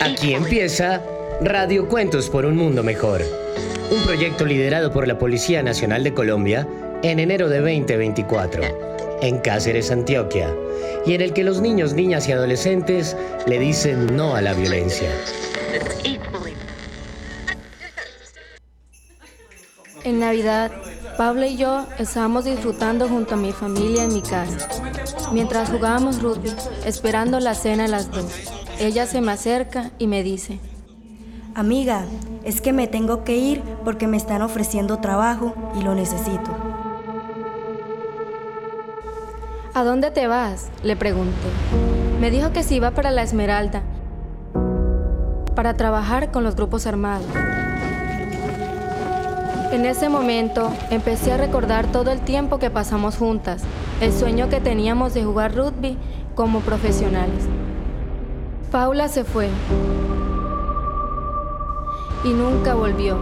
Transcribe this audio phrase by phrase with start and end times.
[0.00, 1.02] Aquí empieza
[1.40, 3.22] Radio Cuentos por un Mundo Mejor,
[3.90, 6.66] un proyecto liderado por la Policía Nacional de Colombia
[7.02, 8.62] en enero de 2024,
[9.20, 10.54] en Cáceres, Antioquia,
[11.04, 13.16] y en el que los niños, niñas y adolescentes
[13.46, 15.10] le dicen no a la violencia.
[20.04, 20.70] En Navidad,
[21.16, 24.68] Pablo y yo estábamos disfrutando junto a mi familia en mi casa,
[25.32, 26.52] mientras jugábamos rugby,
[26.84, 28.26] esperando la cena a las dos.
[28.78, 30.60] Ella se me acerca y me dice,
[31.54, 32.04] Amiga,
[32.44, 36.54] es que me tengo que ir porque me están ofreciendo trabajo y lo necesito.
[39.72, 40.68] ¿A dónde te vas?
[40.82, 41.48] Le pregunté.
[42.20, 43.82] Me dijo que se iba para la Esmeralda,
[45.54, 47.26] para trabajar con los grupos armados.
[49.72, 53.62] En ese momento empecé a recordar todo el tiempo que pasamos juntas,
[54.00, 55.98] el sueño que teníamos de jugar rugby
[56.34, 57.44] como profesionales.
[58.70, 59.48] Paula se fue
[62.24, 63.18] y nunca volvió.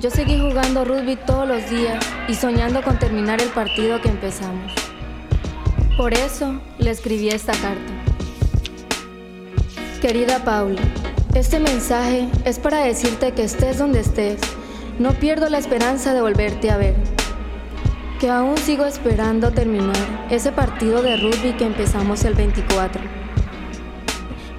[0.00, 4.72] Yo seguí jugando rugby todos los días y soñando con terminar el partido que empezamos.
[5.96, 7.93] Por eso le escribí esta carta.
[10.04, 10.82] Querida Paula,
[11.34, 14.38] este mensaje es para decirte que estés donde estés,
[14.98, 16.94] no pierdo la esperanza de volverte a ver.
[18.20, 19.96] Que aún sigo esperando terminar
[20.28, 23.00] ese partido de rugby que empezamos el 24.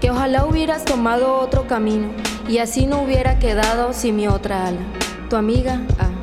[0.02, 2.08] Que ojalá hubieras tomado otro camino
[2.50, 4.82] y así no hubiera quedado sin mi otra ala.
[5.30, 6.15] Tu amiga A.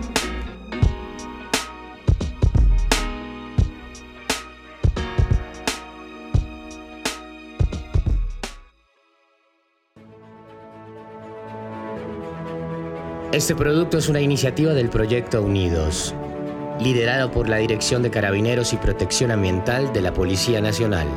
[13.33, 16.15] Este producto es una iniciativa del proyecto Unidos,
[16.79, 21.09] liderado por la Dirección de Carabineros y Protección Ambiental de la Policía Nacional.